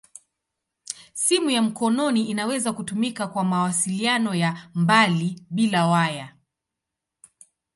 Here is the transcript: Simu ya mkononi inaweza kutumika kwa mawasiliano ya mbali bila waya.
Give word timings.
Simu 1.13 1.49
ya 1.49 1.61
mkononi 1.61 2.23
inaweza 2.25 2.73
kutumika 2.73 3.27
kwa 3.27 3.43
mawasiliano 3.43 4.35
ya 4.35 4.69
mbali 4.75 5.45
bila 5.49 5.87
waya. 5.87 6.35